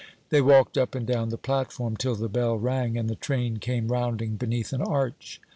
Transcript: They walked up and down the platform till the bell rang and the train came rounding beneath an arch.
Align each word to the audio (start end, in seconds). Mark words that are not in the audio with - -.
They 0.29 0.41
walked 0.41 0.79
up 0.79 0.95
and 0.95 1.05
down 1.05 1.29
the 1.29 1.37
platform 1.37 1.95
till 1.95 2.15
the 2.15 2.27
bell 2.27 2.57
rang 2.57 2.97
and 2.97 3.07
the 3.07 3.13
train 3.13 3.57
came 3.57 3.89
rounding 3.89 4.35
beneath 4.35 4.73
an 4.73 4.81
arch. 4.81 5.39